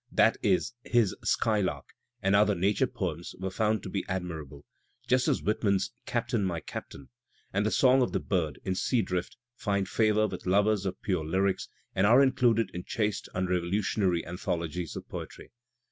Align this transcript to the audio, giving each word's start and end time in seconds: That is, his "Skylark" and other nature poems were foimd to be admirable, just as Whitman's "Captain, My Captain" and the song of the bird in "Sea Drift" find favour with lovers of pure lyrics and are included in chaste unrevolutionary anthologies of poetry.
That 0.11 0.37
is, 0.41 0.73
his 0.83 1.15
"Skylark" 1.23 1.89
and 2.23 2.35
other 2.35 2.55
nature 2.55 2.87
poems 2.87 3.35
were 3.37 3.51
foimd 3.51 3.83
to 3.83 3.89
be 3.89 4.03
admirable, 4.09 4.65
just 5.07 5.27
as 5.27 5.43
Whitman's 5.43 5.91
"Captain, 6.07 6.43
My 6.43 6.59
Captain" 6.59 7.09
and 7.53 7.67
the 7.67 7.69
song 7.69 8.01
of 8.01 8.11
the 8.11 8.19
bird 8.19 8.57
in 8.65 8.73
"Sea 8.73 9.03
Drift" 9.03 9.37
find 9.55 9.87
favour 9.87 10.25
with 10.25 10.47
lovers 10.47 10.87
of 10.87 10.99
pure 11.03 11.23
lyrics 11.23 11.69
and 11.93 12.07
are 12.07 12.23
included 12.23 12.71
in 12.73 12.83
chaste 12.83 13.29
unrevolutionary 13.35 14.25
anthologies 14.25 14.95
of 14.95 15.07
poetry. 15.07 15.51